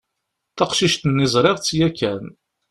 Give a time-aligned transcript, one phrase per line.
[0.57, 2.23] Taqcict-nni ẓriɣ-tt yakan.